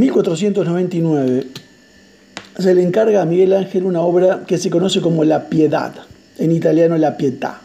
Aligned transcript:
1499 0.00 1.46
se 2.58 2.74
le 2.74 2.82
encarga 2.82 3.20
a 3.20 3.26
Miguel 3.26 3.52
Ángel 3.52 3.84
una 3.84 4.00
obra 4.00 4.44
que 4.46 4.56
se 4.56 4.70
conoce 4.70 5.00
como 5.00 5.24
La 5.24 5.48
Piedad, 5.48 5.92
en 6.38 6.52
italiano 6.52 6.96
La 6.96 7.16
Pietà. 7.18 7.60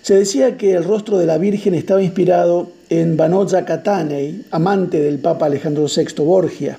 Se 0.00 0.14
decía 0.14 0.56
que 0.56 0.72
el 0.72 0.82
rostro 0.82 1.18
de 1.18 1.26
la 1.26 1.38
Virgen 1.38 1.74
estaba 1.74 2.02
inspirado 2.02 2.72
en 2.88 3.16
Vanoza 3.16 3.66
Catanei, 3.66 4.44
amante 4.50 4.98
del 4.98 5.18
Papa 5.18 5.46
Alejandro 5.46 5.86
VI 5.94 6.24
Borgia, 6.24 6.78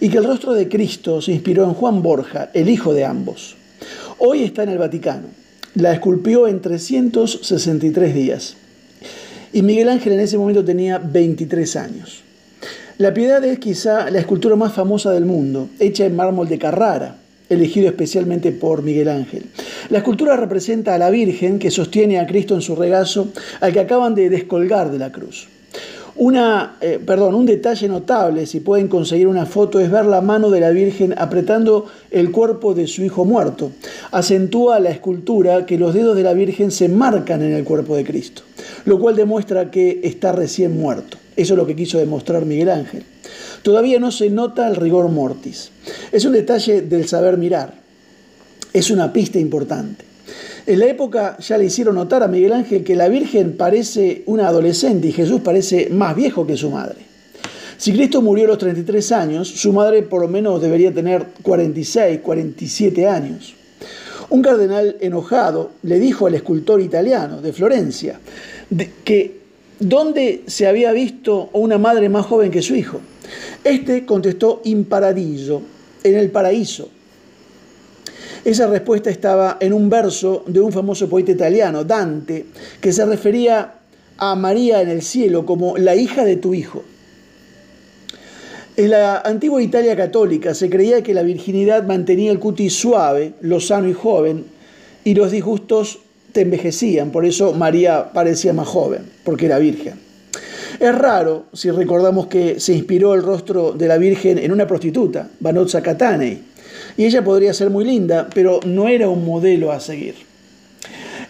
y 0.00 0.08
que 0.08 0.18
el 0.18 0.24
rostro 0.24 0.52
de 0.52 0.68
Cristo 0.68 1.22
se 1.22 1.32
inspiró 1.32 1.64
en 1.64 1.74
Juan 1.74 2.02
Borja, 2.02 2.50
el 2.54 2.68
hijo 2.68 2.92
de 2.92 3.04
ambos. 3.04 3.56
Hoy 4.18 4.42
está 4.42 4.64
en 4.64 4.70
el 4.70 4.78
Vaticano. 4.78 5.28
La 5.76 5.92
esculpió 5.92 6.48
en 6.48 6.60
363 6.60 8.14
días. 8.14 8.56
Y 9.52 9.62
Miguel 9.62 9.88
Ángel 9.88 10.14
en 10.14 10.20
ese 10.20 10.38
momento 10.38 10.64
tenía 10.64 10.98
23 10.98 11.76
años. 11.76 12.24
La 12.98 13.14
Piedad 13.14 13.42
es 13.44 13.58
quizá 13.58 14.10
la 14.10 14.18
escultura 14.18 14.54
más 14.54 14.74
famosa 14.74 15.10
del 15.12 15.24
mundo, 15.24 15.70
hecha 15.78 16.04
en 16.04 16.14
mármol 16.14 16.48
de 16.48 16.58
Carrara, 16.58 17.16
elegido 17.48 17.88
especialmente 17.88 18.52
por 18.52 18.82
Miguel 18.82 19.08
Ángel. 19.08 19.44
La 19.88 19.98
escultura 19.98 20.36
representa 20.36 20.94
a 20.94 20.98
la 20.98 21.08
Virgen 21.08 21.58
que 21.58 21.70
sostiene 21.70 22.18
a 22.18 22.26
Cristo 22.26 22.54
en 22.54 22.60
su 22.60 22.76
regazo, 22.76 23.28
al 23.60 23.72
que 23.72 23.80
acaban 23.80 24.14
de 24.14 24.28
descolgar 24.28 24.90
de 24.90 24.98
la 24.98 25.10
cruz. 25.10 25.48
Eh, 26.30 27.00
perdón, 27.04 27.34
un 27.34 27.46
detalle 27.46 27.88
notable, 27.88 28.46
si 28.46 28.60
pueden 28.60 28.86
conseguir 28.86 29.26
una 29.26 29.44
foto, 29.44 29.80
es 29.80 29.90
ver 29.90 30.04
la 30.04 30.20
mano 30.20 30.50
de 30.50 30.60
la 30.60 30.70
Virgen 30.70 31.14
apretando 31.18 31.86
el 32.12 32.30
cuerpo 32.30 32.74
de 32.74 32.86
su 32.86 33.02
hijo 33.02 33.24
muerto. 33.24 33.72
Acentúa 34.12 34.78
la 34.78 34.90
escultura 34.90 35.66
que 35.66 35.78
los 35.78 35.94
dedos 35.94 36.14
de 36.14 36.22
la 36.22 36.32
Virgen 36.32 36.70
se 36.70 36.88
marcan 36.88 37.42
en 37.42 37.52
el 37.52 37.64
cuerpo 37.64 37.96
de 37.96 38.04
Cristo, 38.04 38.42
lo 38.84 39.00
cual 39.00 39.16
demuestra 39.16 39.72
que 39.72 40.00
está 40.04 40.30
recién 40.30 40.78
muerto. 40.78 41.18
Eso 41.34 41.54
es 41.54 41.58
lo 41.58 41.66
que 41.66 41.74
quiso 41.74 41.98
demostrar 41.98 42.44
Miguel 42.44 42.68
Ángel. 42.68 43.02
Todavía 43.62 43.98
no 43.98 44.12
se 44.12 44.30
nota 44.30 44.68
el 44.68 44.76
rigor 44.76 45.08
mortis. 45.08 45.70
Es 46.12 46.24
un 46.24 46.32
detalle 46.32 46.82
del 46.82 47.08
saber 47.08 47.36
mirar. 47.36 47.74
Es 48.72 48.90
una 48.90 49.12
pista 49.12 49.40
importante. 49.40 50.11
En 50.64 50.78
la 50.78 50.86
época 50.86 51.36
ya 51.38 51.58
le 51.58 51.64
hicieron 51.64 51.96
notar 51.96 52.22
a 52.22 52.28
Miguel 52.28 52.52
Ángel 52.52 52.84
que 52.84 52.94
la 52.94 53.08
Virgen 53.08 53.56
parece 53.56 54.22
una 54.26 54.46
adolescente 54.46 55.08
y 55.08 55.12
Jesús 55.12 55.40
parece 55.40 55.88
más 55.90 56.14
viejo 56.14 56.46
que 56.46 56.56
su 56.56 56.70
madre. 56.70 56.98
Si 57.78 57.92
Cristo 57.92 58.22
murió 58.22 58.44
a 58.44 58.48
los 58.48 58.58
33 58.58 59.12
años, 59.12 59.48
su 59.48 59.72
madre 59.72 60.02
por 60.02 60.20
lo 60.20 60.28
menos 60.28 60.62
debería 60.62 60.94
tener 60.94 61.26
46, 61.42 62.20
47 62.20 63.08
años. 63.08 63.54
Un 64.30 64.40
cardenal 64.40 64.96
enojado 65.00 65.72
le 65.82 65.98
dijo 65.98 66.26
al 66.26 66.34
escultor 66.36 66.80
italiano 66.80 67.42
de 67.42 67.52
Florencia 67.52 68.20
que 69.04 69.40
dónde 69.80 70.44
se 70.46 70.68
había 70.68 70.92
visto 70.92 71.50
una 71.54 71.76
madre 71.76 72.08
más 72.08 72.24
joven 72.24 72.52
que 72.52 72.62
su 72.62 72.76
hijo. 72.76 73.00
Este 73.64 74.06
contestó 74.06 74.60
in 74.64 74.84
paradiso, 74.84 75.62
en 76.04 76.14
el 76.14 76.30
paraíso. 76.30 76.88
Esa 78.44 78.66
respuesta 78.66 79.08
estaba 79.08 79.58
en 79.60 79.72
un 79.72 79.88
verso 79.88 80.42
de 80.48 80.60
un 80.60 80.72
famoso 80.72 81.08
poeta 81.08 81.30
italiano, 81.30 81.84
Dante, 81.84 82.46
que 82.80 82.92
se 82.92 83.06
refería 83.06 83.74
a 84.18 84.34
María 84.34 84.82
en 84.82 84.88
el 84.88 85.02
cielo 85.02 85.46
como 85.46 85.76
la 85.78 85.94
hija 85.94 86.24
de 86.24 86.36
tu 86.36 86.52
hijo. 86.52 86.82
En 88.76 88.90
la 88.90 89.20
antigua 89.20 89.62
Italia 89.62 89.94
católica 89.94 90.54
se 90.54 90.68
creía 90.68 91.02
que 91.02 91.14
la 91.14 91.22
virginidad 91.22 91.86
mantenía 91.86 92.32
el 92.32 92.40
cutis 92.40 92.74
suave, 92.74 93.34
lo 93.42 93.60
sano 93.60 93.88
y 93.88 93.92
joven, 93.92 94.46
y 95.04 95.14
los 95.14 95.30
disgustos 95.30 96.00
te 96.32 96.40
envejecían, 96.40 97.10
por 97.10 97.24
eso 97.24 97.52
María 97.52 98.12
parecía 98.12 98.52
más 98.52 98.66
joven, 98.66 99.02
porque 99.24 99.46
era 99.46 99.58
virgen. 99.58 99.94
Es 100.80 100.94
raro 100.96 101.44
si 101.52 101.70
recordamos 101.70 102.26
que 102.26 102.58
se 102.58 102.72
inspiró 102.72 103.14
el 103.14 103.22
rostro 103.22 103.72
de 103.72 103.86
la 103.86 103.98
Virgen 103.98 104.38
en 104.38 104.50
una 104.50 104.66
prostituta, 104.66 105.28
Vanozza 105.38 105.80
Catanei, 105.80 106.42
y 106.96 107.04
ella 107.04 107.24
podría 107.24 107.54
ser 107.54 107.70
muy 107.70 107.84
linda, 107.84 108.28
pero 108.34 108.60
no 108.64 108.88
era 108.88 109.08
un 109.08 109.24
modelo 109.24 109.72
a 109.72 109.80
seguir. 109.80 110.14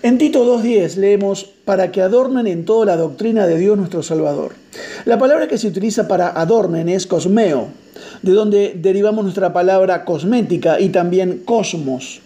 En 0.02 0.18
Tito 0.18 0.44
2.10 0.44 0.96
leemos, 0.96 1.44
para 1.64 1.92
que 1.92 2.02
adornen 2.02 2.48
en 2.48 2.64
toda 2.64 2.86
la 2.86 2.96
doctrina 2.96 3.46
de 3.46 3.56
Dios 3.56 3.78
nuestro 3.78 4.02
Salvador. 4.02 4.52
La 5.04 5.18
palabra 5.18 5.46
que 5.46 5.58
se 5.58 5.68
utiliza 5.68 6.08
para 6.08 6.28
adornen 6.28 6.88
es 6.88 7.06
cosmeo, 7.06 7.68
de 8.22 8.32
donde 8.32 8.72
derivamos 8.76 9.22
nuestra 9.22 9.52
palabra 9.52 10.04
cosmética 10.04 10.80
y 10.80 10.88
también 10.88 11.42
cosmos. 11.44 12.20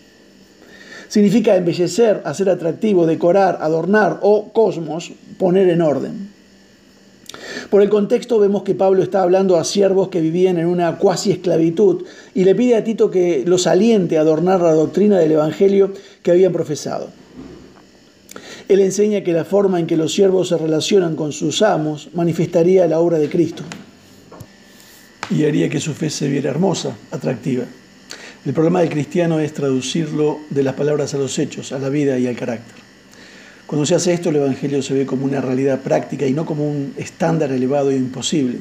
Significa 1.08 1.54
embellecer, 1.54 2.22
hacer 2.24 2.48
atractivo, 2.48 3.06
decorar, 3.06 3.58
adornar 3.60 4.20
o 4.22 4.52
cosmos, 4.52 5.12
poner 5.38 5.68
en 5.68 5.82
orden. 5.82 6.35
Por 7.70 7.82
el 7.82 7.88
contexto 7.88 8.38
vemos 8.38 8.62
que 8.62 8.74
Pablo 8.74 9.02
está 9.02 9.22
hablando 9.22 9.56
a 9.56 9.64
siervos 9.64 10.08
que 10.08 10.20
vivían 10.20 10.58
en 10.58 10.66
una 10.66 10.98
cuasi 10.98 11.32
esclavitud 11.32 12.04
y 12.34 12.44
le 12.44 12.54
pide 12.54 12.76
a 12.76 12.84
Tito 12.84 13.10
que 13.10 13.44
los 13.46 13.66
aliente 13.66 14.18
a 14.18 14.20
adornar 14.20 14.60
la 14.60 14.72
doctrina 14.72 15.18
del 15.18 15.32
Evangelio 15.32 15.92
que 16.22 16.30
habían 16.30 16.52
profesado. 16.52 17.08
Él 18.68 18.80
enseña 18.80 19.22
que 19.22 19.32
la 19.32 19.44
forma 19.44 19.80
en 19.80 19.86
que 19.86 19.96
los 19.96 20.12
siervos 20.12 20.48
se 20.48 20.58
relacionan 20.58 21.16
con 21.16 21.32
sus 21.32 21.62
amos 21.62 22.08
manifestaría 22.14 22.86
la 22.86 23.00
obra 23.00 23.18
de 23.18 23.28
Cristo 23.28 23.62
y 25.30 25.44
haría 25.44 25.68
que 25.68 25.80
su 25.80 25.92
fe 25.92 26.10
se 26.10 26.28
viera 26.28 26.50
hermosa, 26.50 26.96
atractiva. 27.10 27.64
El 28.44 28.52
problema 28.52 28.80
del 28.80 28.90
cristiano 28.90 29.40
es 29.40 29.52
traducirlo 29.52 30.38
de 30.50 30.62
las 30.62 30.74
palabras 30.74 31.14
a 31.14 31.18
los 31.18 31.36
hechos, 31.38 31.72
a 31.72 31.80
la 31.80 31.88
vida 31.88 32.16
y 32.18 32.28
al 32.28 32.36
carácter. 32.36 32.85
Cuando 33.66 33.84
se 33.84 33.96
hace 33.96 34.12
esto, 34.12 34.28
el 34.30 34.36
Evangelio 34.36 34.80
se 34.80 34.94
ve 34.94 35.06
como 35.06 35.24
una 35.24 35.40
realidad 35.40 35.80
práctica 35.80 36.24
y 36.24 36.32
no 36.32 36.46
como 36.46 36.70
un 36.70 36.94
estándar 36.96 37.50
elevado 37.50 37.90
e 37.90 37.96
imposible. 37.96 38.58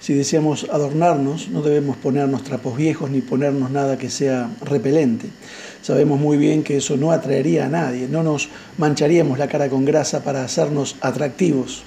Si 0.00 0.14
deseamos 0.14 0.66
adornarnos, 0.72 1.50
no 1.50 1.60
debemos 1.60 1.98
ponernos 1.98 2.42
trapos 2.42 2.74
viejos 2.74 3.10
ni 3.10 3.20
ponernos 3.20 3.70
nada 3.70 3.98
que 3.98 4.08
sea 4.08 4.50
repelente. 4.62 5.26
Sabemos 5.82 6.18
muy 6.18 6.38
bien 6.38 6.62
que 6.62 6.78
eso 6.78 6.96
no 6.96 7.12
atraería 7.12 7.66
a 7.66 7.68
nadie, 7.68 8.08
no 8.08 8.22
nos 8.22 8.48
mancharíamos 8.78 9.38
la 9.38 9.46
cara 9.46 9.68
con 9.68 9.84
grasa 9.84 10.24
para 10.24 10.42
hacernos 10.42 10.96
atractivos. 11.02 11.82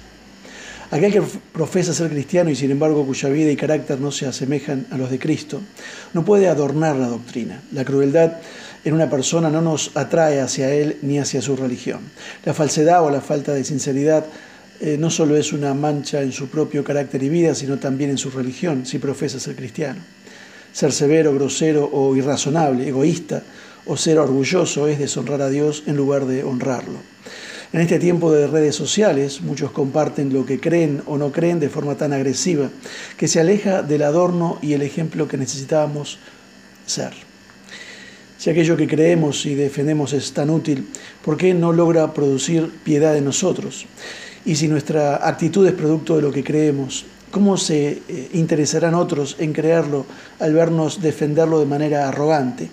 Aquel 0.92 1.12
que 1.12 1.22
profesa 1.52 1.92
ser 1.92 2.08
cristiano 2.08 2.50
y 2.50 2.54
sin 2.54 2.70
embargo 2.70 3.04
cuya 3.04 3.30
vida 3.30 3.50
y 3.50 3.56
carácter 3.56 4.00
no 4.00 4.12
se 4.12 4.26
asemejan 4.26 4.86
a 4.92 4.96
los 4.96 5.10
de 5.10 5.18
Cristo, 5.18 5.60
no 6.12 6.24
puede 6.24 6.46
adornar 6.46 6.94
la 6.94 7.08
doctrina. 7.08 7.62
La 7.72 7.84
crueldad 7.84 8.34
en 8.84 8.94
una 8.94 9.08
persona 9.08 9.48
no 9.50 9.60
nos 9.60 9.96
atrae 9.96 10.40
hacia 10.40 10.72
él 10.72 10.98
ni 11.02 11.18
hacia 11.18 11.40
su 11.40 11.56
religión. 11.56 12.00
La 12.44 12.54
falsedad 12.54 13.02
o 13.04 13.10
la 13.10 13.20
falta 13.20 13.52
de 13.52 13.64
sinceridad 13.64 14.26
eh, 14.80 14.96
no 14.98 15.10
solo 15.10 15.36
es 15.36 15.52
una 15.52 15.72
mancha 15.72 16.22
en 16.22 16.32
su 16.32 16.48
propio 16.48 16.84
carácter 16.84 17.22
y 17.22 17.28
vida, 17.28 17.54
sino 17.54 17.78
también 17.78 18.10
en 18.10 18.18
su 18.18 18.30
religión, 18.30 18.84
si 18.84 18.98
profesa 18.98 19.40
ser 19.40 19.56
cristiano. 19.56 20.00
Ser 20.72 20.92
severo, 20.92 21.32
grosero 21.32 21.88
o 21.92 22.14
irrazonable, 22.16 22.86
egoísta 22.86 23.42
o 23.86 23.96
ser 23.96 24.18
orgulloso 24.18 24.88
es 24.88 24.98
deshonrar 24.98 25.42
a 25.42 25.48
Dios 25.48 25.84
en 25.86 25.96
lugar 25.96 26.26
de 26.26 26.42
honrarlo. 26.42 26.98
En 27.72 27.80
este 27.80 27.98
tiempo 27.98 28.30
de 28.30 28.46
redes 28.46 28.76
sociales, 28.76 29.40
muchos 29.40 29.72
comparten 29.72 30.32
lo 30.32 30.46
que 30.46 30.60
creen 30.60 31.02
o 31.06 31.18
no 31.18 31.32
creen 31.32 31.58
de 31.58 31.68
forma 31.68 31.96
tan 31.96 32.12
agresiva 32.12 32.70
que 33.16 33.28
se 33.28 33.40
aleja 33.40 33.82
del 33.82 34.02
adorno 34.02 34.58
y 34.62 34.74
el 34.74 34.82
ejemplo 34.82 35.26
que 35.26 35.36
necesitábamos 35.36 36.18
ser. 36.86 37.23
Si 38.38 38.50
aquello 38.50 38.76
que 38.76 38.88
creemos 38.88 39.46
y 39.46 39.54
defendemos 39.54 40.12
es 40.12 40.32
tan 40.32 40.50
útil, 40.50 40.88
¿por 41.24 41.36
qué 41.36 41.54
no 41.54 41.72
logra 41.72 42.12
producir 42.12 42.70
piedad 42.84 43.16
en 43.16 43.24
nosotros? 43.24 43.86
Y 44.44 44.56
si 44.56 44.68
nuestra 44.68 45.26
actitud 45.26 45.66
es 45.66 45.72
producto 45.72 46.16
de 46.16 46.22
lo 46.22 46.32
que 46.32 46.44
creemos, 46.44 47.06
¿cómo 47.30 47.56
se 47.56 48.02
eh, 48.08 48.28
interesarán 48.34 48.94
otros 48.94 49.36
en 49.38 49.52
creerlo 49.52 50.04
al 50.40 50.52
vernos 50.52 51.00
defenderlo 51.00 51.60
de 51.60 51.66
manera 51.66 52.08
arrogante? 52.08 52.68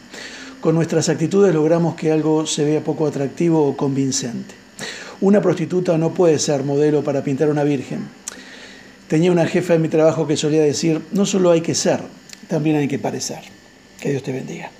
Con 0.60 0.76
nuestras 0.76 1.10
actitudes 1.10 1.54
logramos 1.56 1.96
que 1.96 2.12
algo 2.12 2.46
se 2.46 2.66
vea 2.66 2.84
poco 2.84 3.08
atractivo 3.08 3.66
o 3.66 3.78
convincente. 3.78 4.54
Una 5.22 5.42
prostituta 5.42 5.98
no 5.98 6.14
puede 6.14 6.40
ser 6.40 6.64
modelo 6.64 7.04
para 7.04 7.24
pintar 7.24 7.50
una 7.50 7.64
virgen. 7.64 8.00
Tenía 9.08 9.32
una 9.32 9.46
jefa 9.46 9.76
en 9.76 9.84
mi 9.84 9.88
trabajo 9.88 10.28
que 10.28 10.36
solía 10.36 10.62
decir, 10.62 11.02
no 11.12 11.26
solo 11.26 11.52
hay 11.52 11.62
que 11.62 11.76
ser, 11.76 12.02
también 12.48 12.76
hay 12.76 12.88
que 12.88 13.00
parecer. 13.00 13.40
Que 14.00 14.10
Dios 14.10 14.24
te 14.24 14.32
bendiga. 14.32 14.72